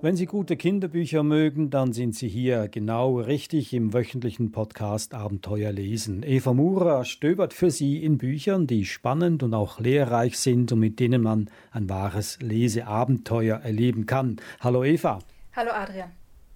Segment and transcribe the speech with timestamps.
[0.00, 5.72] Wenn Sie gute Kinderbücher mögen, dann sind Sie hier genau richtig im wöchentlichen Podcast Abenteuer
[5.72, 6.22] lesen.
[6.22, 11.00] Eva Mura stöbert für Sie in Büchern, die spannend und auch lehrreich sind und mit
[11.00, 14.36] denen man ein wahres Leseabenteuer erleben kann.
[14.60, 15.18] Hallo Eva.
[15.56, 16.12] Hallo Adrian.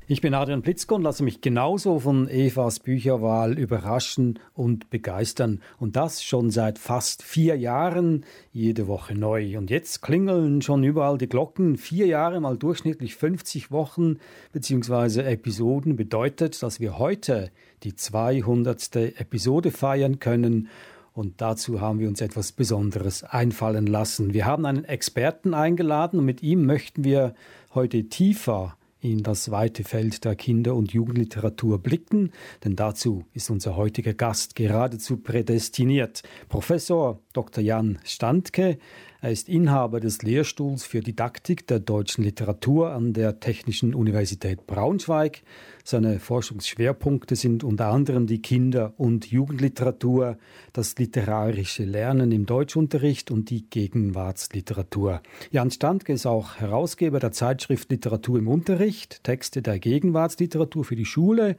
[0.09, 5.61] Ich bin Adrian Plitzko und lasse mich genauso von Evas Bücherwahl überraschen und begeistern.
[5.79, 9.57] Und das schon seit fast vier Jahren, jede Woche neu.
[9.57, 11.77] Und jetzt klingeln schon überall die Glocken.
[11.77, 14.17] Vier Jahre mal durchschnittlich 50 Wochen
[14.53, 15.21] bzw.
[15.21, 17.53] Episoden bedeutet, dass wir heute
[17.85, 18.97] die 200.
[18.97, 20.69] Episode feiern können.
[21.13, 24.35] Und dazu haben wir uns etwas Besonderes einfallen lassen.
[24.35, 27.35] Wir haben einen Experten eingeladen und mit ihm möchten wir
[27.73, 32.31] heute tiefer in das weite Feld der Kinder- und Jugendliteratur blicken,
[32.65, 36.23] denn dazu ist unser heutiger Gast geradezu prädestiniert.
[36.49, 37.63] Professor Dr.
[37.63, 38.79] Jan Standke
[39.25, 45.43] er ist Inhaber des Lehrstuhls für Didaktik der deutschen Literatur an der Technischen Universität Braunschweig.
[45.85, 50.39] Seine Forschungsschwerpunkte sind unter anderem die Kinder- und Jugendliteratur,
[50.73, 55.23] das literarische Lernen im Deutschunterricht und die Gegenwartsliteratur.
[55.53, 61.05] Jan Standke ist auch Herausgeber der Zeitschrift Literatur im Unterricht, Texte der Gegenwartsliteratur für die
[61.05, 61.57] Schule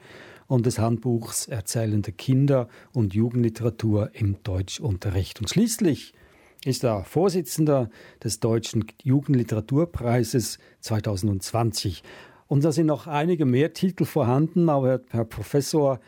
[0.54, 5.40] und des Handbuchs Erzählende Kinder- und Jugendliteratur im Deutschunterricht.
[5.40, 6.14] Und schließlich
[6.64, 7.90] ist er Vorsitzender
[8.24, 12.04] des Deutschen Jugendliteraturpreises 2020.
[12.46, 16.00] Und da sind noch einige mehr Titel vorhanden, aber Herr Professor,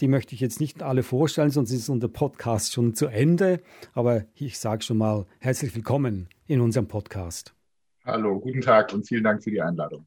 [0.00, 3.62] die möchte ich jetzt nicht alle vorstellen, sonst ist unser Podcast schon zu Ende.
[3.94, 7.54] Aber ich sage schon mal herzlich willkommen in unserem Podcast.
[8.04, 10.06] Hallo, guten Tag und vielen Dank für die Einladung.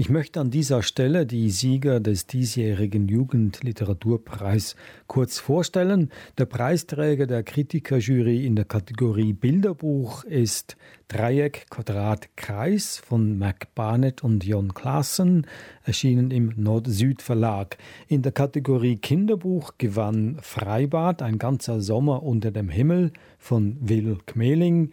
[0.00, 4.76] Ich möchte an dieser Stelle die Sieger des diesjährigen Jugendliteraturpreis
[5.08, 6.12] kurz vorstellen.
[6.38, 10.76] Der Preisträger der Kritikerjury in der Kategorie Bilderbuch ist
[11.08, 15.48] Dreieck, Quadrat, Kreis von Mac Barnett und Jon Klassen,
[15.82, 17.76] erschienen im Nord-Süd Verlag.
[18.06, 24.92] In der Kategorie Kinderbuch gewann Freibad, ein ganzer Sommer unter dem Himmel von Will Kmeling,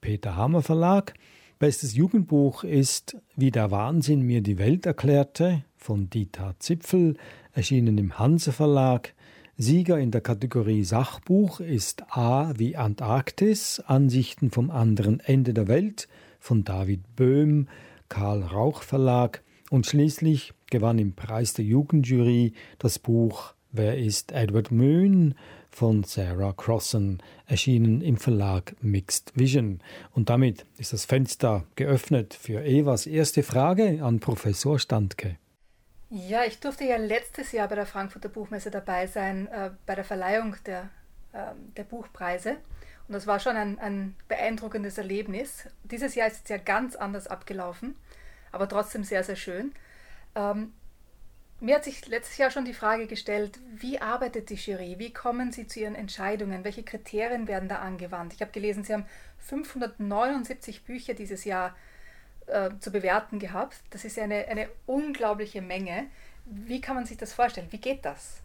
[0.00, 1.12] Peter Hammer Verlag.
[1.58, 7.16] Bestes Jugendbuch ist Wie der Wahnsinn mir die Welt erklärte von Dieter Zipfel,
[7.52, 9.12] erschienen im Hanse Verlag.
[9.56, 16.06] Sieger in der Kategorie Sachbuch ist A wie Antarktis, Ansichten vom anderen Ende der Welt
[16.38, 17.66] von David Böhm,
[18.08, 24.70] Karl Rauch Verlag und schließlich gewann im Preis der Jugendjury das Buch Wer ist Edward
[24.70, 25.34] Moon
[25.78, 29.80] von Sarah Crossan, erschienen im Verlag Mixed Vision.
[30.10, 35.36] Und damit ist das Fenster geöffnet für Evas erste Frage an Professor Standke.
[36.10, 40.02] Ja, ich durfte ja letztes Jahr bei der Frankfurter Buchmesse dabei sein, äh, bei der
[40.02, 40.90] Verleihung der,
[41.32, 42.56] äh, der Buchpreise.
[43.06, 45.68] Und das war schon ein, ein beeindruckendes Erlebnis.
[45.84, 47.94] Dieses Jahr ist es ja ganz anders abgelaufen,
[48.50, 49.72] aber trotzdem sehr, sehr schön.
[50.34, 50.72] Ähm,
[51.60, 54.96] mir hat sich letztes Jahr schon die Frage gestellt, wie arbeitet die Jury?
[54.98, 56.64] Wie kommen Sie zu Ihren Entscheidungen?
[56.64, 58.32] Welche Kriterien werden da angewandt?
[58.34, 59.06] Ich habe gelesen, Sie haben
[59.38, 61.76] 579 Bücher dieses Jahr
[62.46, 63.76] äh, zu bewerten gehabt.
[63.90, 66.06] Das ist eine, eine unglaubliche Menge.
[66.44, 67.68] Wie kann man sich das vorstellen?
[67.70, 68.40] Wie geht das?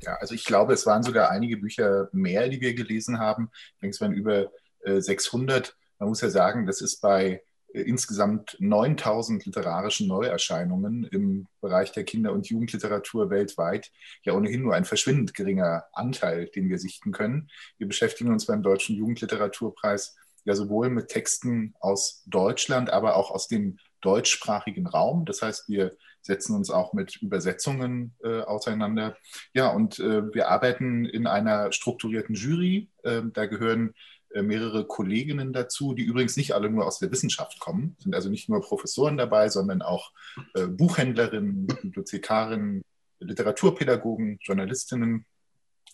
[0.00, 3.50] Ja, also ich glaube, es waren sogar einige Bücher mehr, die wir gelesen haben.
[3.52, 4.50] Ich denke, es waren über
[4.80, 5.76] äh, 600.
[5.98, 7.42] Man muss ja sagen, das ist bei
[7.72, 13.90] insgesamt 9000 literarischen Neuerscheinungen im Bereich der Kinder- und Jugendliteratur weltweit
[14.24, 17.48] ja ohnehin nur ein verschwindend geringer Anteil, den wir sichten können.
[17.78, 23.48] Wir beschäftigen uns beim Deutschen Jugendliteraturpreis ja sowohl mit Texten aus Deutschland, aber auch aus
[23.48, 25.24] dem deutschsprachigen Raum.
[25.24, 29.16] Das heißt, wir setzen uns auch mit Übersetzungen äh, auseinander.
[29.54, 32.90] Ja, und äh, wir arbeiten in einer strukturierten Jury.
[33.02, 33.92] Äh, da gehören äh,
[34.40, 38.48] mehrere Kolleginnen dazu, die übrigens nicht alle nur aus der Wissenschaft kommen, sind also nicht
[38.48, 40.12] nur Professoren dabei, sondern auch
[40.54, 42.82] äh, Buchhändlerinnen, Bibliothekarinnen,
[43.20, 45.26] Literaturpädagogen, Journalistinnen.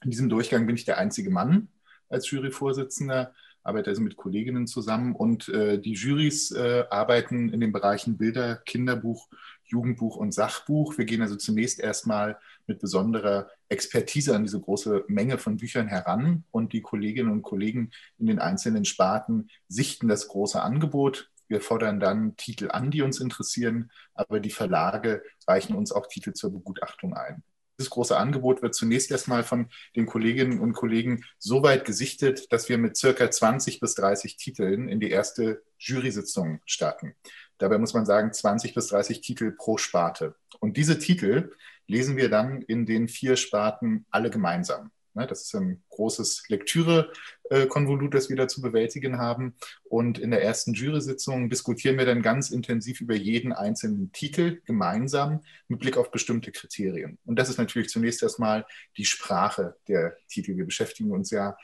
[0.05, 1.69] In diesem Durchgang bin ich der einzige Mann
[2.09, 7.73] als Juryvorsitzender, arbeite also mit Kolleginnen zusammen und äh, die Jurys äh, arbeiten in den
[7.73, 9.29] Bereichen Bilder, Kinderbuch,
[9.69, 10.99] Jugendbuch und Sachbuch.
[10.99, 16.45] Wir gehen also zunächst erstmal mit besonderer Expertise an diese große Menge von Büchern heran
[16.51, 21.31] und die Kolleginnen und Kollegen in den einzelnen Sparten sichten das große Angebot.
[21.49, 26.33] Wir fordern dann Titel an, die uns interessieren, aber die Verlage reichen uns auch Titel
[26.33, 27.43] zur Begutachtung ein.
[27.79, 32.69] Dieses große Angebot wird zunächst erstmal von den Kolleginnen und Kollegen so weit gesichtet, dass
[32.69, 37.15] wir mit circa 20 bis 30 Titeln in die erste Jury-Sitzung starten.
[37.59, 40.35] Dabei muss man sagen, 20 bis 30 Titel pro Sparte.
[40.61, 41.53] Und diese Titel
[41.87, 44.91] lesen wir dann in den vier Sparten alle gemeinsam.
[45.19, 49.55] Ne, das ist ein großes Lektüre-Konvolut, das wir da zu bewältigen haben.
[49.83, 55.41] Und in der ersten Jury-Sitzung diskutieren wir dann ganz intensiv über jeden einzelnen Titel gemeinsam
[55.67, 57.19] mit Blick auf bestimmte Kriterien.
[57.25, 58.65] Und das ist natürlich zunächst erstmal
[58.97, 60.57] die Sprache der Titel.
[60.57, 61.57] Wir beschäftigen uns ja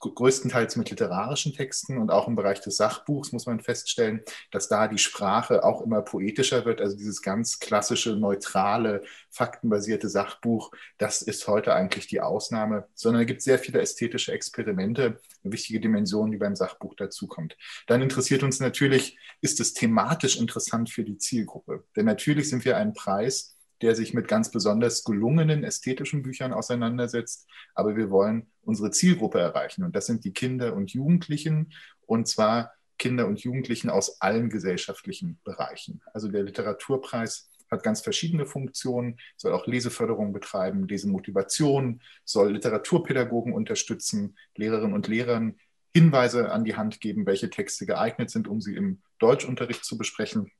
[0.00, 4.88] größtenteils mit literarischen Texten und auch im Bereich des Sachbuchs muss man feststellen, dass da
[4.88, 6.80] die Sprache auch immer poetischer wird.
[6.80, 13.26] Also dieses ganz klassische, neutrale, faktenbasierte Sachbuch, das ist heute eigentlich die Ausnahme, sondern es
[13.26, 17.56] gibt sehr viele ästhetische Experimente, eine wichtige Dimension, die beim Sachbuch dazukommt.
[17.86, 21.84] Dann interessiert uns natürlich, ist es thematisch interessant für die Zielgruppe?
[21.96, 27.48] Denn natürlich sind wir ein Preis, der sich mit ganz besonders gelungenen ästhetischen Büchern auseinandersetzt.
[27.74, 29.84] Aber wir wollen unsere Zielgruppe erreichen.
[29.84, 31.72] Und das sind die Kinder und Jugendlichen.
[32.06, 36.00] Und zwar Kinder und Jugendlichen aus allen gesellschaftlichen Bereichen.
[36.12, 44.36] Also der Literaturpreis hat ganz verschiedene Funktionen, soll auch Leseförderung betreiben, Lesemotivation, soll Literaturpädagogen unterstützen,
[44.56, 45.56] Lehrerinnen und Lehrern
[45.96, 50.50] Hinweise an die Hand geben, welche Texte geeignet sind, um sie im Deutschunterricht zu besprechen.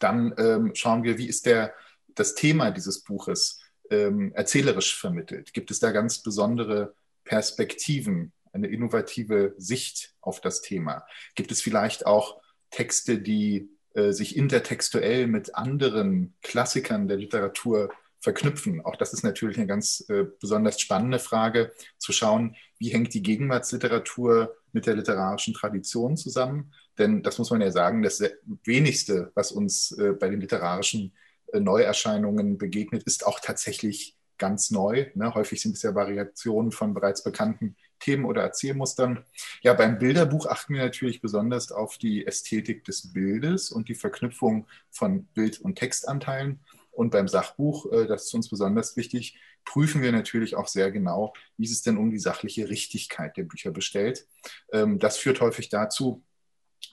[0.00, 1.74] Dann ähm, schauen wir, wie ist der
[2.14, 5.52] das Thema dieses Buches ähm, erzählerisch vermittelt?
[5.52, 6.94] Gibt es da ganz besondere
[7.24, 11.04] Perspektiven, eine innovative Sicht auf das Thema?
[11.34, 12.40] Gibt es vielleicht auch
[12.70, 17.90] Texte, die äh, sich intertextuell mit anderen Klassikern der Literatur
[18.20, 18.80] verknüpfen?
[18.80, 23.22] Auch das ist natürlich eine ganz äh, besonders spannende Frage, zu schauen, wie hängt die
[23.22, 26.72] Gegenwartsliteratur mit der literarischen Tradition zusammen?
[26.98, 28.22] Denn das muss man ja sagen, das
[28.64, 31.12] wenigste, was uns äh, bei den literarischen
[31.60, 35.06] Neuerscheinungen begegnet, ist auch tatsächlich ganz neu.
[35.14, 35.34] Ne?
[35.34, 39.24] Häufig sind es ja Variationen von bereits bekannten Themen oder Erzählmustern.
[39.62, 44.66] Ja, beim Bilderbuch achten wir natürlich besonders auf die Ästhetik des Bildes und die Verknüpfung
[44.90, 46.60] von Bild- und Textanteilen.
[46.90, 51.32] Und beim Sachbuch, äh, das ist uns besonders wichtig, prüfen wir natürlich auch sehr genau,
[51.56, 54.26] wie es denn um die sachliche Richtigkeit der Bücher bestellt.
[54.72, 56.22] Ähm, das führt häufig dazu,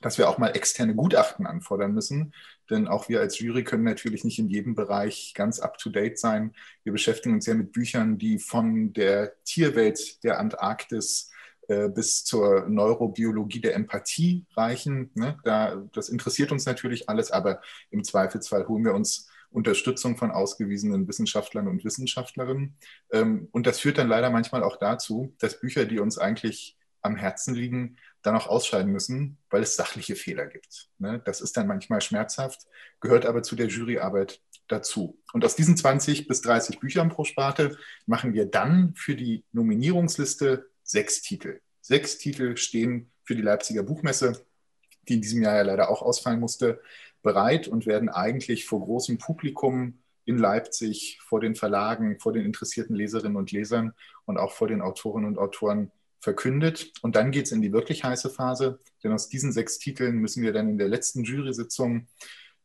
[0.02, 2.34] dass wir auch mal externe Gutachten anfordern müssen.
[2.70, 6.54] Denn auch wir als Jury können natürlich nicht in jedem Bereich ganz up-to-date sein.
[6.84, 11.32] Wir beschäftigen uns ja mit Büchern, die von der Tierwelt der Antarktis
[11.68, 15.12] äh, bis zur Neurobiologie der Empathie reichen.
[15.14, 15.38] Ne?
[15.44, 17.62] Da, das interessiert uns natürlich alles, aber
[17.92, 22.76] im Zweifelsfall holen wir uns Unterstützung von ausgewiesenen Wissenschaftlern und Wissenschaftlerinnen.
[23.12, 27.16] Ähm, und das führt dann leider manchmal auch dazu, dass Bücher, die uns eigentlich am
[27.16, 30.90] Herzen liegen, dann auch ausscheiden müssen, weil es sachliche Fehler gibt.
[31.00, 31.22] Ne?
[31.26, 32.68] Das ist dann manchmal schmerzhaft,
[33.00, 35.20] gehört aber zu der Juryarbeit dazu.
[35.34, 40.70] Und aus diesen 20 bis 30 Büchern pro Sparte machen wir dann für die Nominierungsliste
[40.84, 41.60] sechs Titel.
[41.82, 44.46] Sechs Titel stehen für die Leipziger Buchmesse,
[45.08, 46.82] die in diesem Jahr ja leider auch ausfallen musste,
[47.24, 52.96] bereit und werden eigentlich vor großem Publikum in Leipzig, vor den Verlagen, vor den interessierten
[52.96, 53.94] Leserinnen und Lesern
[54.26, 55.92] und auch vor den Autorinnen und Autoren
[56.22, 56.94] verkündet.
[57.02, 60.44] Und dann geht es in die wirklich heiße Phase, denn aus diesen sechs Titeln müssen
[60.44, 62.08] wir dann in der letzten Jury-Sitzung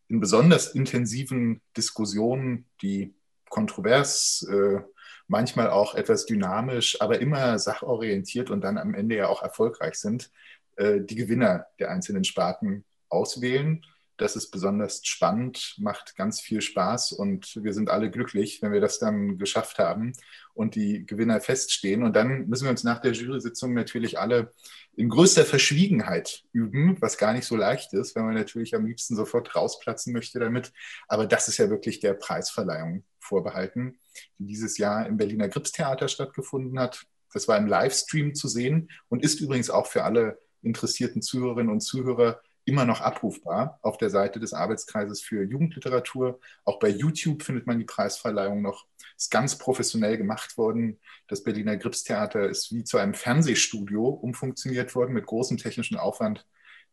[0.09, 3.15] in besonders intensiven Diskussionen, die
[3.49, 4.81] kontrovers, äh,
[5.27, 10.31] manchmal auch etwas dynamisch, aber immer sachorientiert und dann am Ende ja auch erfolgreich sind,
[10.77, 13.85] äh, die Gewinner der einzelnen Sparten auswählen.
[14.17, 18.81] Das ist besonders spannend, macht ganz viel Spaß und wir sind alle glücklich, wenn wir
[18.81, 20.13] das dann geschafft haben
[20.55, 22.03] und die Gewinner feststehen.
[22.03, 24.53] Und dann müssen wir uns nach der Jury-Sitzung natürlich alle
[24.97, 29.17] in größter Verschwiegenheit üben, was gar nicht so leicht ist, wenn man natürlich am liebsten
[29.17, 30.73] sofort rausplatzen möchte damit.
[31.09, 33.99] Aber das ist ja wirklich der Preisverleihung vorbehalten,
[34.39, 37.05] die dieses Jahr im Berliner Gripstheater stattgefunden hat.
[37.35, 41.81] Das war im Livestream zu sehen und ist übrigens auch für alle interessierten Zuhörerinnen und
[41.81, 46.41] Zuhörer immer noch abrufbar auf der Seite des Arbeitskreises für Jugendliteratur.
[46.65, 48.87] Auch bei YouTube findet man die Preisverleihung noch.
[49.17, 50.99] Ist ganz professionell gemacht worden.
[51.29, 56.45] Das Berliner Gripstheater ist wie zu einem Fernsehstudio umfunktioniert worden mit großem technischen Aufwand.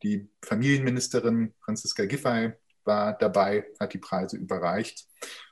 [0.03, 2.53] Die Familienministerin Franziska Giffey
[2.83, 5.07] war dabei, hat die Preise überreicht.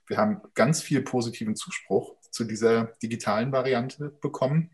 [0.07, 4.69] Wir haben ganz viel positiven Zuspruch zu dieser digitalen Variante bekommen.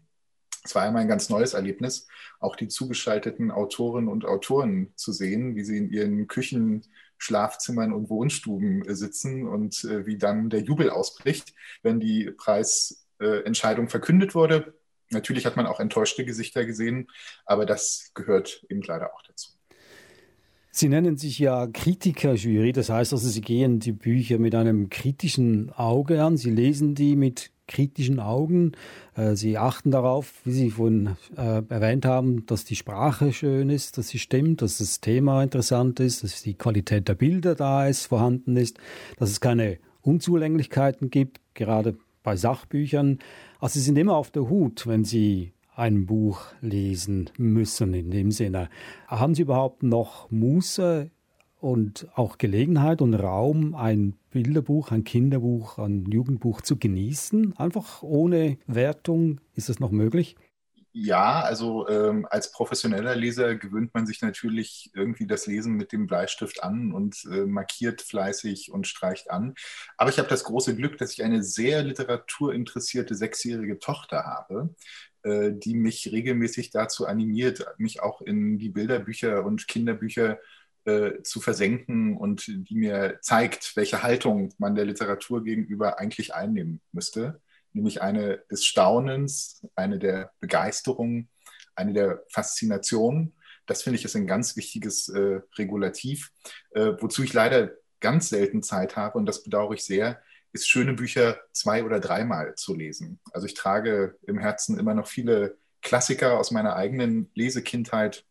[0.67, 2.07] Es war einmal ein ganz neues Erlebnis,
[2.41, 6.83] auch die zugeschalteten Autorinnen und Autoren zu sehen, wie sie in ihren Küchen,
[7.17, 13.87] Schlafzimmern und Wohnstuben äh, sitzen und äh, wie dann der Jubel ausbricht, wenn die Preisentscheidung
[13.87, 14.73] verkündet wurde.
[15.09, 17.07] Natürlich hat man auch enttäuschte Gesichter gesehen,
[17.45, 19.51] aber das gehört eben leider auch dazu.
[20.71, 25.71] Sie nennen sich ja Kritikerjury, das heißt also, Sie gehen die Bücher mit einem kritischen
[25.71, 28.71] Auge an, Sie lesen die mit kritischen Augen.
[29.15, 33.97] Äh, sie achten darauf, wie Sie vorhin äh, erwähnt haben, dass die Sprache schön ist,
[33.97, 38.05] dass sie stimmt, dass das Thema interessant ist, dass die Qualität der Bilder da ist,
[38.05, 38.77] vorhanden ist,
[39.17, 43.19] dass es keine Unzulänglichkeiten gibt, gerade bei Sachbüchern.
[43.59, 48.31] Also Sie sind immer auf der Hut, wenn Sie ein Buch lesen müssen in dem
[48.31, 48.69] Sinne.
[49.07, 51.11] Haben Sie überhaupt noch Muße
[51.59, 57.57] und auch Gelegenheit und Raum, ein Bilderbuch, ein Kinderbuch, ein Jugendbuch zu genießen?
[57.57, 60.35] Einfach ohne Wertung, ist das noch möglich?
[60.99, 66.07] Ja, also ähm, als professioneller Leser gewöhnt man sich natürlich irgendwie das Lesen mit dem
[66.07, 69.53] Bleistift an und äh, markiert fleißig und streicht an.
[69.97, 74.73] Aber ich habe das große Glück, dass ich eine sehr literaturinteressierte sechsjährige Tochter habe,
[75.21, 80.37] äh, die mich regelmäßig dazu animiert, mich auch in die Bilderbücher und Kinderbücher äh,
[81.23, 87.41] zu versenken und die mir zeigt, welche Haltung man der Literatur gegenüber eigentlich einnehmen müsste
[87.77, 91.29] nämlich eine des Staunens, eine der Begeisterung,
[91.75, 93.33] eine der Faszination.
[93.65, 96.31] Das finde ich ist ein ganz wichtiges äh, Regulativ,
[96.71, 100.21] äh, wozu ich leider ganz selten Zeit habe und das bedauere ich sehr,
[100.53, 103.19] ist schöne Bücher zwei oder dreimal zu lesen.
[103.31, 108.25] Also ich trage im Herzen immer noch viele Klassiker aus meiner eigenen Lesekindheit.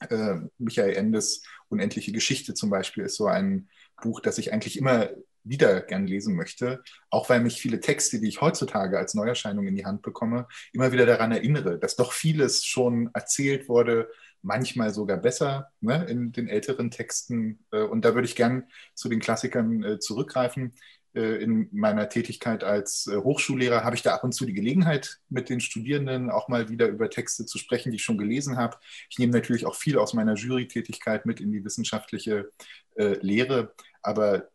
[0.00, 3.68] Äh, Michael Endes Unendliche Geschichte zum Beispiel ist so ein
[4.02, 5.10] Buch, das ich eigentlich immer
[5.44, 9.76] wieder gern lesen möchte, auch weil mich viele Texte, die ich heutzutage als Neuerscheinung in
[9.76, 14.08] die Hand bekomme, immer wieder daran erinnere, dass doch vieles schon erzählt wurde,
[14.42, 17.64] manchmal sogar besser ne, in den älteren Texten.
[17.72, 18.64] Äh, und da würde ich gern
[18.94, 20.74] zu den Klassikern äh, zurückgreifen.
[21.18, 25.48] Äh, in meiner Tätigkeit als Hochschullehrer habe ich da ab und zu die Gelegenheit, mit
[25.48, 28.76] den Studierenden auch mal wieder über Texte zu sprechen, die ich schon gelesen habe.
[29.10, 32.50] Ich nehme natürlich auch viel aus meiner Jurytätigkeit mit in die wissenschaftliche
[32.96, 33.74] Lehre.
[34.02, 34.48] Aber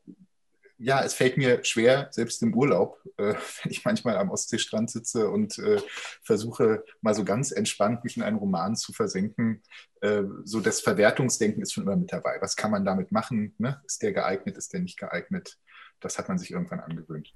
[0.83, 5.29] ja, es fällt mir schwer, selbst im Urlaub, äh, wenn ich manchmal am Ostseestrand sitze
[5.29, 5.81] und äh,
[6.21, 9.61] versuche, mal so ganz entspannt mich in einen Roman zu versenken.
[10.01, 12.37] Äh, so das Verwertungsdenken ist schon immer mit dabei.
[12.41, 13.55] Was kann man damit machen?
[13.57, 13.81] Ne?
[13.85, 14.57] Ist der geeignet?
[14.57, 15.57] Ist der nicht geeignet?
[16.03, 17.33] Das hat man sich irgendwann angewöhnt.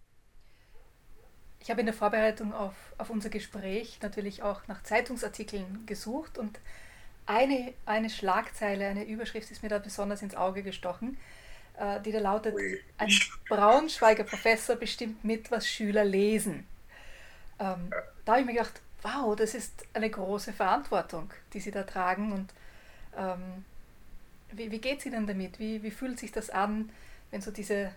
[1.59, 6.59] Ich habe in der Vorbereitung auf, auf unser Gespräch natürlich auch nach Zeitungsartikeln gesucht und
[7.25, 11.17] eine, eine Schlagzeile, eine Überschrift ist mir da besonders ins Auge gestochen
[11.77, 12.55] äh, die da lautet,
[12.97, 13.11] ein
[13.47, 16.65] Braunschweiger Professor bestimmt mit, was Schüler lesen.
[17.59, 17.91] Ähm,
[18.25, 22.31] da habe ich mir gedacht, wow, das ist eine große Verantwortung, die Sie da tragen.
[22.31, 22.53] Und
[23.15, 23.65] ähm,
[24.51, 25.59] wie, wie geht es Ihnen damit?
[25.59, 26.89] Wie, wie fühlt sich das an,
[27.31, 27.91] wenn so diese,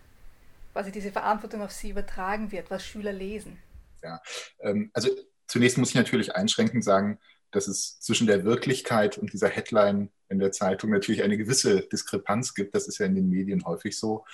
[0.72, 3.58] quasi diese Verantwortung auf Sie übertragen wird, was Schüler lesen?
[4.02, 4.20] Ja,
[4.60, 5.08] ähm, also
[5.46, 7.18] zunächst muss ich natürlich einschränkend sagen,
[7.50, 12.54] dass es zwischen der Wirklichkeit und dieser Headline in der Zeitung natürlich eine gewisse Diskrepanz
[12.54, 12.74] gibt.
[12.74, 14.24] Das ist ja in den Medien häufig so.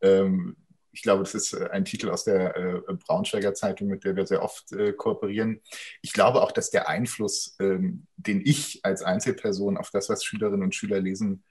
[0.00, 0.56] Ähm,
[0.94, 4.26] ich glaube, das ist äh, ein Titel aus der äh, Braunschweiger Zeitung, mit der wir
[4.26, 5.60] sehr oft äh, kooperieren.
[6.02, 10.62] Ich glaube auch, dass der Einfluss, ähm, den ich als Einzelperson auf das, was Schülerinnen
[10.62, 11.44] und Schüler lesen,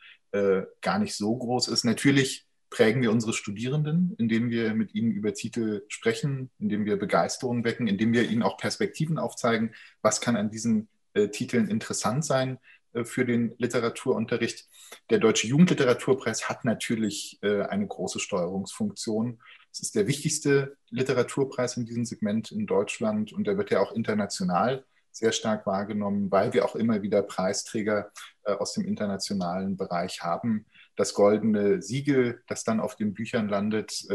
[0.82, 1.84] gar nicht so groß ist.
[1.84, 7.64] Natürlich prägen wir unsere Studierenden, indem wir mit ihnen über Titel sprechen, indem wir Begeisterung
[7.64, 12.58] wecken, indem wir ihnen auch Perspektiven aufzeigen, was kann an diesen äh, Titeln interessant sein
[12.94, 14.66] äh, für den Literaturunterricht.
[15.12, 19.40] Der Deutsche Jugendliteraturpreis hat natürlich äh, eine große Steuerungsfunktion.
[19.72, 23.92] Es ist der wichtigste Literaturpreis in diesem Segment in Deutschland und er wird ja auch
[23.92, 28.12] international sehr stark wahrgenommen, weil wir auch immer wieder Preisträger
[28.44, 30.66] aus dem internationalen Bereich haben.
[30.96, 34.06] Das goldene Siegel, das dann auf den Büchern landet,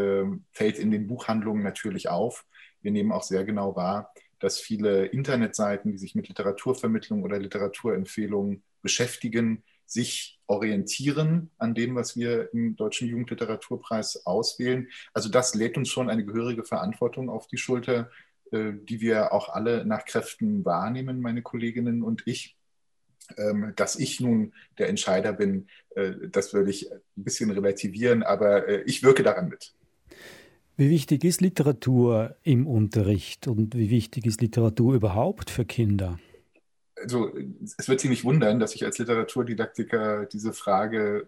[0.53, 2.47] fällt in den Buchhandlungen natürlich auf.
[2.81, 8.63] Wir nehmen auch sehr genau wahr, dass viele Internetseiten, die sich mit Literaturvermittlung oder Literaturempfehlungen
[8.83, 14.89] beschäftigen, sich orientieren an dem, was wir im Deutschen Jugendliteraturpreis auswählen.
[15.15, 18.11] Also das lädt uns schon eine gehörige Verantwortung auf die Schulter,
[18.53, 22.58] äh, die wir auch alle nach Kräften wahrnehmen, meine Kolleginnen und ich.
[23.37, 28.67] Ähm, dass ich nun der Entscheider bin, äh, das würde ich ein bisschen relativieren, aber
[28.67, 29.75] äh, ich wirke daran mit.
[30.77, 36.19] Wie wichtig ist Literatur im Unterricht und wie wichtig ist Literatur überhaupt für Kinder?
[36.97, 37.33] Also,
[37.77, 41.27] es wird Sie nicht wundern, dass ich als Literaturdidaktiker diese Frage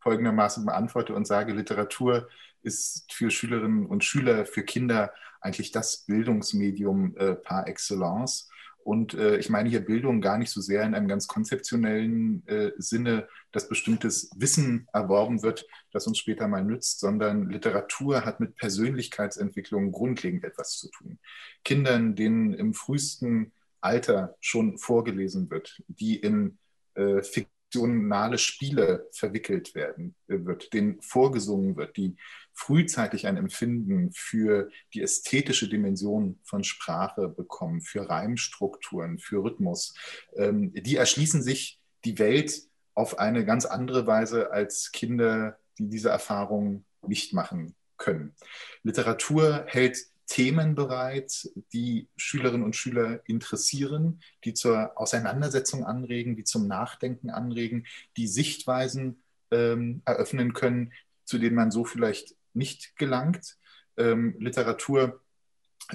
[0.00, 2.28] folgendermaßen beantworte und sage, Literatur
[2.62, 8.48] ist für Schülerinnen und Schüler, für Kinder eigentlich das Bildungsmedium äh, par excellence.
[8.86, 12.70] Und äh, ich meine hier Bildung gar nicht so sehr in einem ganz konzeptionellen äh,
[12.78, 18.54] Sinne, dass bestimmtes Wissen erworben wird, das uns später mal nützt, sondern Literatur hat mit
[18.54, 21.18] Persönlichkeitsentwicklung grundlegend etwas zu tun.
[21.64, 23.50] Kindern, denen im frühesten
[23.80, 26.56] Alter schon vorgelesen wird, die in
[26.94, 27.22] äh,
[27.66, 32.16] emotionale Spiele verwickelt werden äh, wird, denen vorgesungen wird, die
[32.56, 39.94] frühzeitig ein Empfinden für die ästhetische Dimension von Sprache bekommen, für Reimstrukturen, für Rhythmus,
[40.36, 42.62] ähm, die erschließen sich die Welt
[42.94, 48.34] auf eine ganz andere Weise als Kinder, die diese Erfahrung nicht machen können.
[48.82, 56.66] Literatur hält Themen bereit, die Schülerinnen und Schüler interessieren, die zur Auseinandersetzung anregen, die zum
[56.66, 57.86] Nachdenken anregen,
[58.16, 60.92] die Sichtweisen ähm, eröffnen können,
[61.26, 63.56] zu denen man so vielleicht nicht gelangt.
[63.96, 65.20] Ähm, Literatur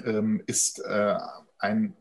[0.04, 1.16] ähm, ist äh,
[1.58, 1.94] ein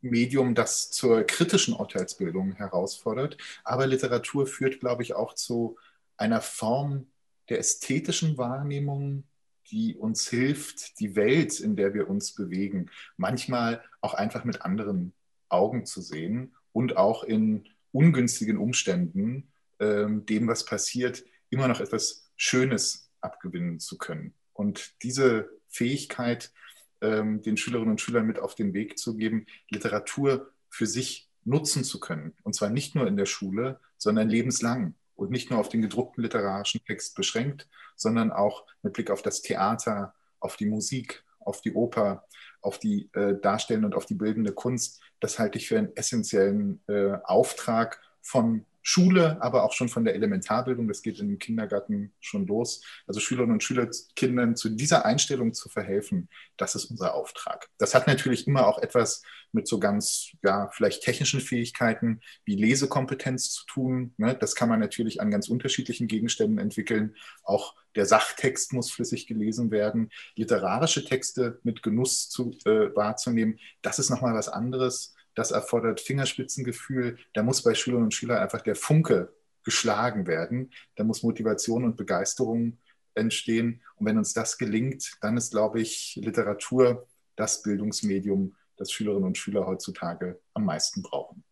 [0.00, 3.36] Medium, das zur kritischen Urteilsbildung herausfordert.
[3.64, 5.76] Aber Literatur führt, glaube ich, auch zu
[6.16, 7.06] einer Form
[7.48, 9.24] der ästhetischen Wahrnehmung,
[9.70, 15.12] die uns hilft, die Welt, in der wir uns bewegen, manchmal auch einfach mit anderen
[15.48, 22.30] Augen zu sehen und auch in ungünstigen Umständen ähm, dem, was passiert, immer noch etwas
[22.36, 24.34] Schönes abgewinnen zu können.
[24.52, 26.52] Und diese Fähigkeit,
[27.00, 31.84] ähm, den Schülerinnen und Schülern mit auf den Weg zu geben, Literatur für sich nutzen
[31.84, 32.34] zu können.
[32.42, 36.22] Und zwar nicht nur in der Schule, sondern lebenslang und nicht nur auf den gedruckten
[36.22, 41.72] literarischen Text beschränkt, sondern auch mit Blick auf das Theater, auf die Musik, auf die
[41.72, 42.26] Oper,
[42.62, 45.00] auf die äh, darstellende und auf die bildende Kunst.
[45.20, 50.14] Das halte ich für einen essentiellen äh, Auftrag von Schule, aber auch schon von der
[50.14, 50.88] Elementarbildung.
[50.88, 52.82] Das geht im Kindergarten schon los.
[53.06, 57.68] Also Schülerinnen und Schüler, Kindern zu dieser Einstellung zu verhelfen, das ist unser Auftrag.
[57.78, 59.22] Das hat natürlich immer auch etwas
[59.52, 64.14] mit so ganz, ja, vielleicht technischen Fähigkeiten wie Lesekompetenz zu tun.
[64.16, 64.36] Ne?
[64.38, 67.16] Das kann man natürlich an ganz unterschiedlichen Gegenständen entwickeln.
[67.42, 70.10] Auch der Sachtext muss flüssig gelesen werden.
[70.36, 77.16] Literarische Texte mit Genuss zu, äh, wahrzunehmen, das ist nochmal was anderes das erfordert Fingerspitzengefühl.
[77.32, 79.32] Da muss bei Schülerinnen und Schülern einfach der Funke
[79.64, 80.70] geschlagen werden.
[80.96, 82.78] Da muss Motivation und Begeisterung
[83.14, 83.82] entstehen.
[83.96, 87.06] Und wenn uns das gelingt, dann ist, glaube ich, Literatur
[87.36, 91.42] das Bildungsmedium, das Schülerinnen und Schüler heutzutage am meisten brauchen.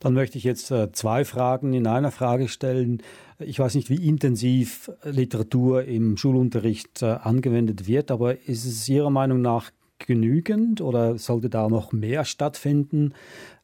[0.00, 3.02] Dann möchte ich jetzt äh, zwei Fragen in einer Frage stellen.
[3.38, 9.10] Ich weiß nicht, wie intensiv Literatur im Schulunterricht äh, angewendet wird, aber ist es Ihrer
[9.10, 13.14] Meinung nach genügend oder sollte da noch mehr stattfinden?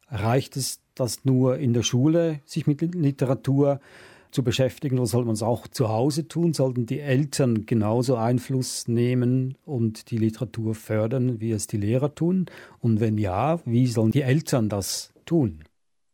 [0.09, 3.79] Reicht es, das nur in der Schule sich mit Literatur
[4.31, 6.53] zu beschäftigen oder soll man es auch zu Hause tun?
[6.53, 12.45] Sollten die Eltern genauso Einfluss nehmen und die Literatur fördern, wie es die Lehrer tun?
[12.79, 15.63] Und wenn ja, wie sollen die Eltern das tun?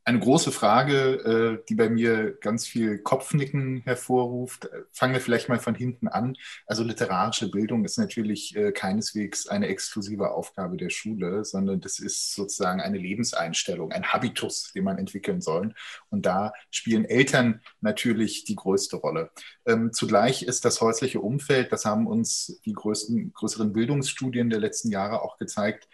[0.07, 4.69] Eine große Frage, äh, die bei mir ganz viel Kopfnicken hervorruft.
[4.93, 6.37] Fangen wir vielleicht mal von hinten an.
[6.65, 12.33] Also literarische Bildung ist natürlich äh, keineswegs eine exklusive Aufgabe der Schule, sondern das ist
[12.33, 15.73] sozusagen eine Lebenseinstellung, ein Habitus, den man entwickeln soll.
[16.09, 19.31] Und da spielen Eltern natürlich die größte Rolle.
[19.65, 24.89] Ähm, zugleich ist das häusliche Umfeld, das haben uns die größten, größeren Bildungsstudien der letzten
[24.89, 25.89] Jahre auch gezeigt,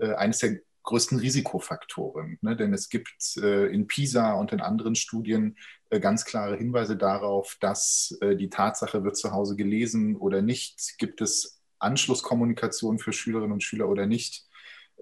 [0.00, 2.38] äh, eines der größten Risikofaktoren.
[2.42, 2.56] Ne?
[2.56, 5.56] Denn es gibt äh, in PISA und in anderen Studien
[5.88, 10.98] äh, ganz klare Hinweise darauf, dass äh, die Tatsache, wird zu Hause gelesen oder nicht,
[10.98, 14.46] gibt es Anschlusskommunikation für Schülerinnen und Schüler oder nicht,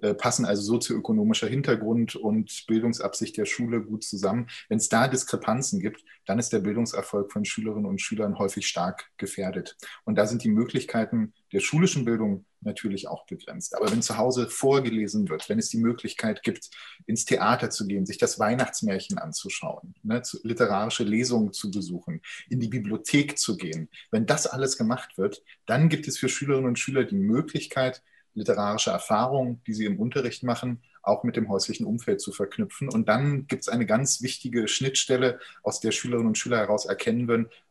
[0.02, 4.48] äh, passen also sozioökonomischer Hintergrund und Bildungsabsicht der Schule gut zusammen.
[4.68, 9.10] Wenn es da Diskrepanzen gibt, dann ist der Bildungserfolg von Schülerinnen und Schülern häufig stark
[9.16, 9.78] gefährdet.
[10.04, 13.76] Und da sind die Möglichkeiten der schulischen Bildung natürlich auch begrenzt.
[13.76, 16.70] Aber wenn zu Hause vorgelesen wird, wenn es die Möglichkeit gibt,
[17.06, 22.60] ins Theater zu gehen, sich das Weihnachtsmärchen anzuschauen, ne, zu, literarische Lesungen zu besuchen, in
[22.60, 26.78] die Bibliothek zu gehen, wenn das alles gemacht wird, dann gibt es für Schülerinnen und
[26.78, 28.02] Schüler die Möglichkeit,
[28.34, 32.88] literarische Erfahrungen, die sie im Unterricht machen, auch mit dem häuslichen Umfeld zu verknüpfen.
[32.88, 37.28] Und dann gibt es eine ganz wichtige Schnittstelle, aus der Schülerinnen und Schüler heraus erkennen
[37.28, 37.67] werden, äh,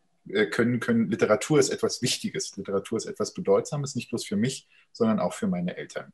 [0.51, 5.19] können, können, Literatur ist etwas Wichtiges, Literatur ist etwas Bedeutsames, nicht bloß für mich, sondern
[5.19, 6.11] auch für meine Eltern.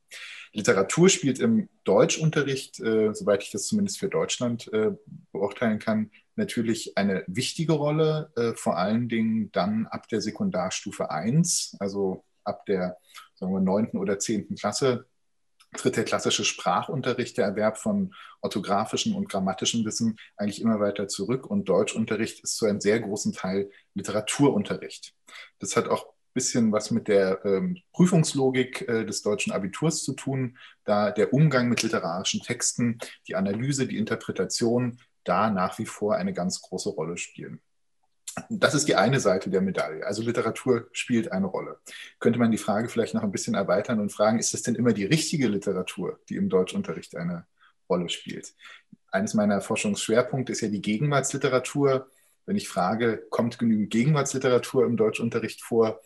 [0.51, 4.91] Literatur spielt im Deutschunterricht, äh, soweit ich das zumindest für Deutschland äh,
[5.31, 11.77] beurteilen kann, natürlich eine wichtige Rolle, äh, vor allen Dingen dann ab der Sekundarstufe 1,
[11.79, 12.97] also ab der
[13.35, 13.97] sagen wir, 9.
[13.97, 14.55] oder 10.
[14.55, 15.05] Klasse
[15.73, 21.45] tritt der klassische Sprachunterricht, der Erwerb von orthografischem und grammatischem Wissen eigentlich immer weiter zurück
[21.45, 25.13] und Deutschunterricht ist zu einem sehr großen Teil Literaturunterricht.
[25.59, 30.13] Das hat auch ein bisschen was mit der ähm, Prüfungslogik äh, des deutschen Abiturs zu
[30.13, 36.15] tun, da der Umgang mit literarischen Texten, die Analyse, die Interpretation da nach wie vor
[36.15, 37.61] eine ganz große Rolle spielen.
[38.49, 40.05] Das ist die eine Seite der Medaille.
[40.05, 41.79] Also Literatur spielt eine Rolle.
[42.19, 44.93] Könnte man die Frage vielleicht noch ein bisschen erweitern und fragen, ist es denn immer
[44.93, 47.45] die richtige Literatur, die im Deutschunterricht eine
[47.89, 48.53] Rolle spielt?
[49.13, 52.09] eines meiner Forschungsschwerpunkte ist ja die Gegenwartsliteratur.
[52.45, 56.01] Wenn ich frage, kommt genügend Gegenwartsliteratur im Deutschunterricht vor,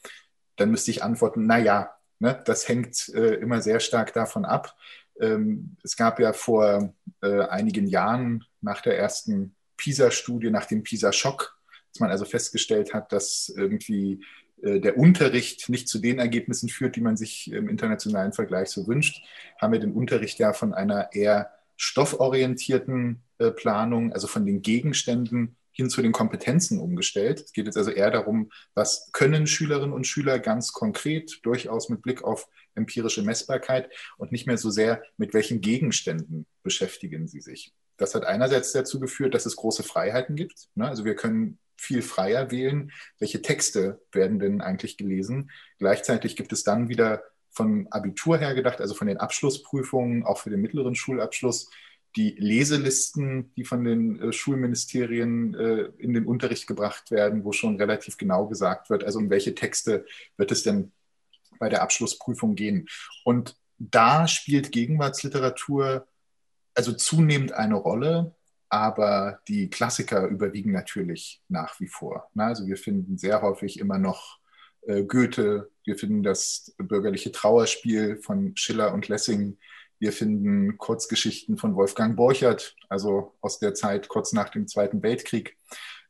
[0.58, 4.76] dann müsste ich antworten, na ja, ne, das hängt äh, immer sehr stark davon ab.
[5.20, 11.57] Ähm, es gab ja vor äh, einigen Jahren nach der ersten PISA-Studie, nach dem PISA-Schock,
[11.98, 14.24] dass man also festgestellt hat, dass irgendwie
[14.62, 18.88] äh, der Unterricht nicht zu den Ergebnissen führt, die man sich im internationalen Vergleich so
[18.88, 19.26] wünscht,
[19.60, 25.56] haben wir den Unterricht ja von einer eher stofforientierten äh, Planung, also von den Gegenständen
[25.72, 27.40] hin zu den Kompetenzen umgestellt.
[27.40, 32.04] Es geht jetzt also eher darum, was können Schülerinnen und Schüler ganz konkret, durchaus mit
[32.04, 37.74] Blick auf empirische Messbarkeit und nicht mehr so sehr, mit welchen Gegenständen beschäftigen sie sich.
[37.98, 40.70] Das hat einerseits dazu geführt, dass es große Freiheiten gibt.
[40.76, 40.88] Ne?
[40.88, 45.52] Also wir können viel freier wählen, welche Texte werden denn eigentlich gelesen.
[45.80, 50.50] Gleichzeitig gibt es dann wieder von Abitur her gedacht, also von den Abschlussprüfungen, auch für
[50.50, 51.70] den mittleren Schulabschluss,
[52.16, 57.78] die Leselisten, die von den äh, Schulministerien äh, in den Unterricht gebracht werden, wo schon
[57.78, 60.92] relativ genau gesagt wird, also um welche Texte wird es denn
[61.60, 62.88] bei der Abschlussprüfung gehen.
[63.24, 66.08] Und da spielt Gegenwartsliteratur
[66.74, 68.36] also zunehmend eine Rolle,
[68.70, 72.30] aber die Klassiker überwiegen natürlich nach wie vor.
[72.36, 74.40] Also wir finden sehr häufig immer noch
[74.82, 79.58] äh, Goethe, wir finden das bürgerliche Trauerspiel von Schiller und Lessing,
[80.00, 85.58] wir finden Kurzgeschichten von Wolfgang Borchert, also aus der Zeit kurz nach dem Zweiten Weltkrieg.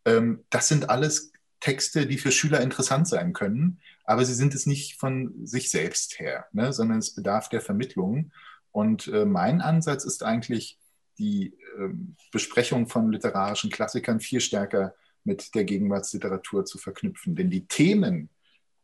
[0.05, 4.65] Ähm, das sind alles Texte, die für Schüler interessant sein können, aber sie sind es
[4.65, 8.31] nicht von sich selbst her, ne, sondern es bedarf der Vermittlung.
[8.71, 10.77] Und äh, mein Ansatz ist eigentlich,
[11.17, 11.89] die äh,
[12.31, 17.35] Besprechung von literarischen Klassikern viel stärker mit der Gegenwartsliteratur zu verknüpfen.
[17.35, 18.29] Denn die Themen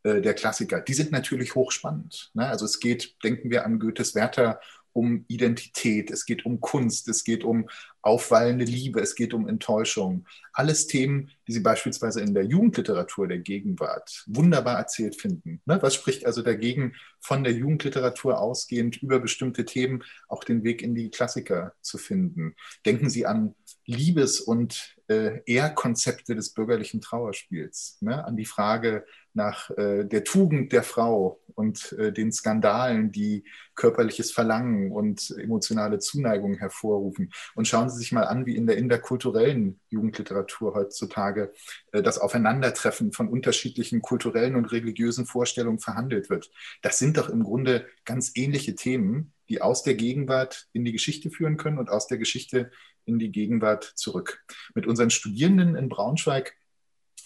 [0.02, 2.30] äh, der Klassiker, die sind natürlich hochspannend.
[2.34, 2.46] Ne?
[2.46, 4.60] Also es geht, denken wir an Goethes Werther
[4.94, 7.68] um Identität, es geht um Kunst, es geht um
[8.00, 10.26] aufwallende Liebe, es geht um Enttäuschung.
[10.52, 15.60] Alles Themen, die Sie beispielsweise in der Jugendliteratur der Gegenwart wunderbar erzählt finden.
[15.66, 15.78] Ne?
[15.82, 20.94] Was spricht also dagegen, von der Jugendliteratur ausgehend über bestimmte Themen auch den Weg in
[20.94, 22.54] die Klassiker zu finden?
[22.86, 23.54] Denken Sie an
[23.86, 28.24] Liebes- und äh, Ehrkonzepte des bürgerlichen Trauerspiels, ne?
[28.24, 29.04] an die Frage
[29.34, 33.44] nach äh, der Tugend der Frau und äh, den Skandalen, die
[33.74, 37.32] körperliches Verlangen und emotionale Zuneigung hervorrufen.
[37.54, 41.52] Und schauen Sie sich mal an, wie in der interkulturellen Jugendliteratur heutzutage
[41.92, 46.50] äh, das Aufeinandertreffen von unterschiedlichen kulturellen und religiösen Vorstellungen verhandelt wird.
[46.82, 51.30] Das sind doch im Grunde ganz ähnliche Themen, die aus der Gegenwart in die Geschichte
[51.30, 52.70] führen können und aus der Geschichte
[53.04, 54.44] in die Gegenwart zurück.
[54.74, 56.56] Mit unseren Studierenden in Braunschweig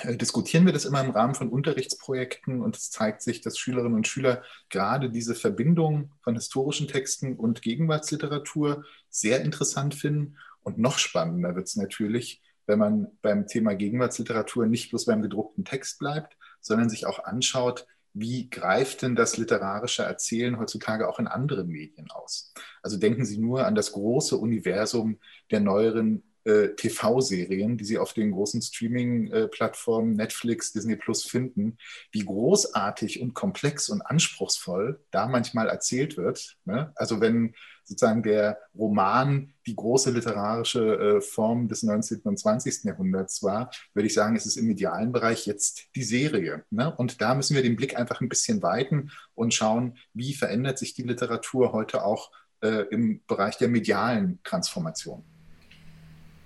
[0.04, 4.06] diskutieren wir das immer im Rahmen von Unterrichtsprojekten und es zeigt sich, dass Schülerinnen und
[4.06, 10.36] Schüler gerade diese Verbindung von historischen Texten und Gegenwartsliteratur sehr interessant finden.
[10.62, 15.64] Und noch spannender wird es natürlich, wenn man beim Thema Gegenwartsliteratur nicht bloß beim gedruckten
[15.64, 21.26] Text bleibt, sondern sich auch anschaut, wie greift denn das literarische Erzählen heutzutage auch in
[21.26, 22.52] anderen Medien aus?
[22.82, 25.18] Also denken Sie nur an das große Universum
[25.50, 31.76] der neueren äh, TV-Serien, die Sie auf den großen Streaming-Plattformen Netflix, Disney Plus finden,
[32.10, 36.56] wie großartig und komplex und anspruchsvoll da manchmal erzählt wird.
[36.64, 36.90] Ne?
[36.94, 42.20] Also wenn sozusagen der Roman die große literarische äh, Form des 19.
[42.24, 42.84] und 20.
[42.84, 46.64] Jahrhunderts war, würde ich sagen, ist es im medialen Bereich jetzt die Serie.
[46.70, 46.94] Ne?
[46.94, 50.94] Und da müssen wir den Blick einfach ein bisschen weiten und schauen, wie verändert sich
[50.94, 52.30] die Literatur heute auch
[52.62, 55.24] äh, im Bereich der medialen Transformation.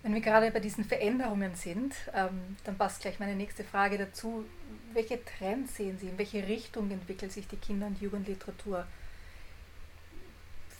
[0.02, 4.44] Wenn wir gerade bei diesen Veränderungen sind, ähm, dann passt gleich meine nächste Frage dazu.
[4.92, 6.08] Welche Trends sehen Sie?
[6.08, 8.84] In welche Richtung entwickelt sich die Kinder- und Jugendliteratur?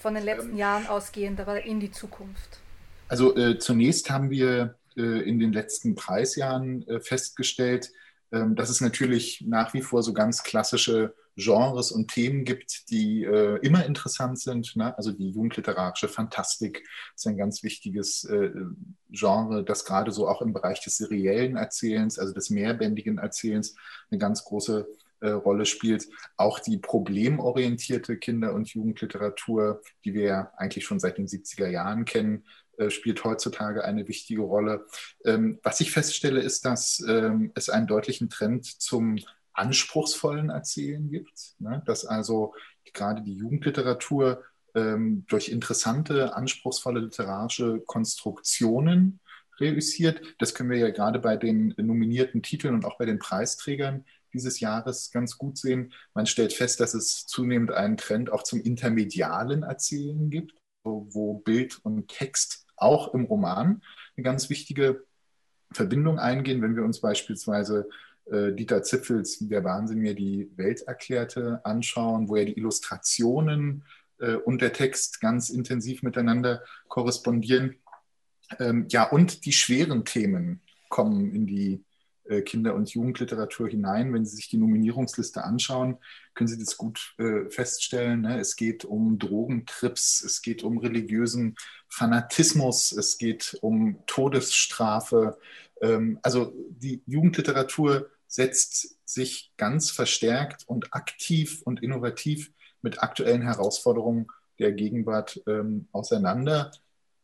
[0.01, 2.59] Von den letzten ähm, Jahren ausgehend, aber in die Zukunft.
[3.07, 7.93] Also äh, zunächst haben wir äh, in den letzten Preisjahren äh, festgestellt,
[8.33, 13.25] ähm, dass es natürlich nach wie vor so ganz klassische Genres und Themen gibt, die
[13.25, 14.77] äh, immer interessant sind.
[14.77, 14.97] Ne?
[14.97, 18.51] Also die jugendliterarische Fantastik ist ein ganz wichtiges äh,
[19.11, 23.75] Genre, das gerade so auch im Bereich des seriellen Erzählens, also des mehrbändigen Erzählens,
[24.11, 24.87] eine ganz große
[25.21, 26.09] äh, Rolle spielt.
[26.37, 32.05] Auch die problemorientierte Kinder- und Jugendliteratur, die wir ja eigentlich schon seit den 70er Jahren
[32.05, 32.45] kennen,
[32.77, 34.87] äh, spielt heutzutage eine wichtige Rolle.
[35.25, 39.19] Ähm, was ich feststelle, ist, dass ähm, es einen deutlichen Trend zum
[39.55, 41.83] anspruchsvollen Erzählen gibt, ne?
[41.87, 42.55] dass also
[42.93, 44.43] gerade die Jugendliteratur
[44.75, 49.21] ähm, durch interessante, anspruchsvolle literarische Konstruktionen
[49.61, 50.21] reüssiert.
[50.39, 54.61] Das können wir ja gerade bei den nominierten Titeln und auch bei den Preisträgern dieses
[54.61, 55.93] Jahres ganz gut sehen.
[56.15, 61.79] Man stellt fest, dass es zunehmend einen Trend auch zum intermedialen Erzählen gibt, wo Bild
[61.85, 63.83] und Text auch im Roman
[64.17, 65.05] eine ganz wichtige
[65.73, 67.89] Verbindung eingehen, wenn wir uns beispielsweise
[68.31, 73.85] äh, Dieter Zipfels der Wahnsinn mir die Welt erklärte anschauen, wo ja die Illustrationen
[74.19, 77.77] äh, und der Text ganz intensiv miteinander korrespondieren.
[78.59, 81.85] Ähm, ja, und die schweren Themen kommen in die
[82.25, 84.13] äh, Kinder- und Jugendliteratur hinein.
[84.13, 85.99] Wenn Sie sich die Nominierungsliste anschauen,
[86.35, 88.23] können Sie das gut äh, feststellen.
[88.23, 88.39] Ne?
[88.39, 91.57] Es geht um Drogentrips, es geht um religiösen
[91.89, 95.39] Fanatismus, es geht um Todesstrafe.
[95.83, 104.29] Ähm, also die Jugendliteratur setzt sich ganz verstärkt und aktiv und innovativ mit aktuellen Herausforderungen
[104.59, 106.71] der Gegenwart ähm, auseinander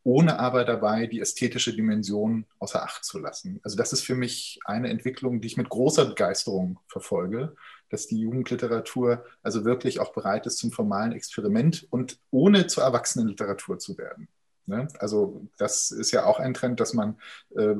[0.03, 3.59] ohne aber dabei die ästhetische Dimension außer Acht zu lassen.
[3.63, 7.55] Also das ist für mich eine Entwicklung, die ich mit großer Begeisterung verfolge,
[7.89, 13.79] dass die Jugendliteratur also wirklich auch bereit ist zum formalen Experiment und ohne zur Erwachsenenliteratur
[13.79, 14.29] zu werden.
[14.65, 14.87] Ne?
[14.99, 17.19] Also das ist ja auch ein Trend, dass man
[17.55, 17.75] äh,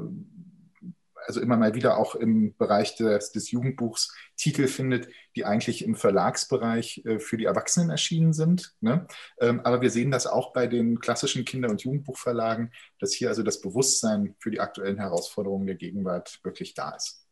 [1.30, 5.96] also immer mal wieder auch im Bereich des, des Jugendbuchs Titel findet, die eigentlich im
[5.96, 8.74] Verlagsbereich äh, für die Erwachsenen erschienen sind.
[8.82, 9.06] Ne?
[9.39, 13.44] Ähm, aber wir sehen das auch bei den klassischen Kinder- und Jugendbuchverlagen, dass hier also
[13.44, 17.28] das Bewusstsein für die aktuellen Herausforderungen der Gegenwart wirklich da ist.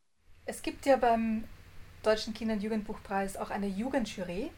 [0.46, 1.46] Es gibt ja beim
[2.04, 4.52] Deutschen Kinder- und Jugendbuchpreis auch eine Jugendjury,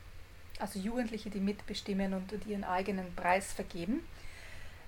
[0.60, 4.02] also Jugendliche, die mitbestimmen und ihren eigenen Preis vergeben.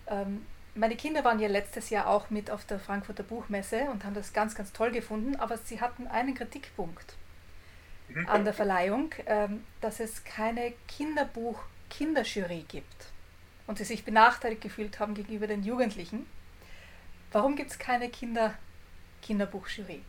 [0.08, 4.14] Ähm, meine Kinder waren ja letztes Jahr auch mit auf der Frankfurter Buchmesse und haben
[4.14, 7.16] das ganz, ganz toll gefunden, aber sie hatten einen Kritikpunkt
[8.10, 8.28] mhm.
[8.28, 13.12] an der Verleihung, ähm, dass es keine Kinderbuch-Kinderjury gibt
[13.68, 16.26] und sie sich benachteiligt gefühlt haben gegenüber den Jugendlichen.
[17.32, 18.54] Warum gibt es keine Kinder
[19.22, 20.02] Kinderbuchjury?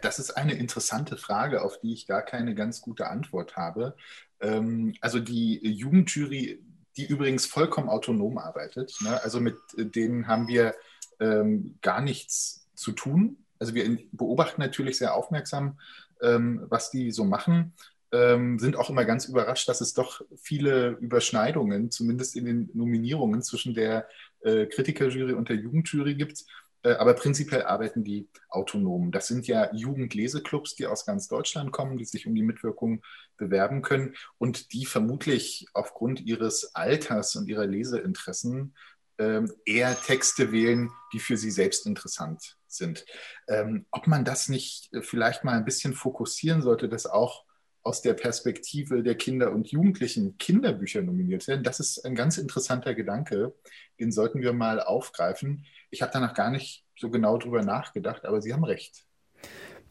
[0.00, 3.96] Das ist eine interessante Frage, auf die ich gar keine ganz gute Antwort habe.
[4.40, 6.60] Ähm, also die Jugendjury
[6.96, 8.96] die übrigens vollkommen autonom arbeitet.
[9.00, 9.22] Ne?
[9.22, 10.74] Also mit denen haben wir
[11.20, 13.38] ähm, gar nichts zu tun.
[13.58, 15.78] Also wir beobachten natürlich sehr aufmerksam,
[16.22, 17.74] ähm, was die so machen,
[18.12, 23.42] ähm, sind auch immer ganz überrascht, dass es doch viele Überschneidungen, zumindest in den Nominierungen
[23.42, 24.08] zwischen der
[24.40, 26.44] äh, Kritikerjury und der Jugendjury gibt.
[26.84, 29.10] Äh, aber prinzipiell arbeiten die autonom.
[29.10, 33.02] Das sind ja Jugendleseklubs, die aus ganz Deutschland kommen, die sich um die Mitwirkung
[33.36, 38.76] bewerben können und die vermutlich aufgrund ihres Alters und ihrer Leseinteressen
[39.18, 43.04] ähm, eher Texte wählen, die für sie selbst interessant sind.
[43.48, 47.44] Ähm, ob man das nicht vielleicht mal ein bisschen fokussieren sollte, dass auch
[47.84, 52.94] aus der Perspektive der Kinder und Jugendlichen Kinderbücher nominiert werden, das ist ein ganz interessanter
[52.94, 53.54] Gedanke.
[54.00, 55.66] Den sollten wir mal aufgreifen.
[55.90, 59.04] Ich habe danach gar nicht so genau drüber nachgedacht, aber Sie haben recht.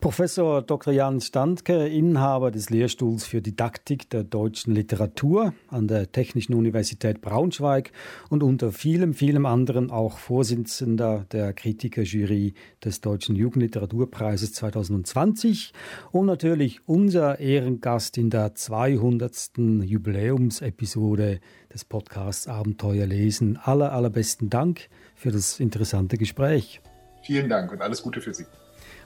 [0.03, 0.91] Professor Dr.
[0.91, 7.93] Jan Standke, Inhaber des Lehrstuhls für Didaktik der deutschen Literatur an der Technischen Universität Braunschweig
[8.29, 15.71] und unter vielem, vielem anderen auch Vorsitzender der Kritikerjury des Deutschen Jugendliteraturpreises 2020
[16.11, 19.51] und natürlich unser Ehrengast in der 200.
[19.85, 21.39] Jubiläumsepisode
[21.73, 23.55] des Podcasts Abenteuer lesen.
[23.55, 26.81] Aller, allerbesten Dank für das interessante Gespräch.
[27.21, 28.43] Vielen Dank und alles Gute für Sie.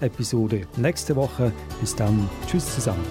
[0.00, 1.52] Episode nächste Woche.
[1.80, 2.28] Bis dann.
[2.46, 3.04] Tschüss zusammen.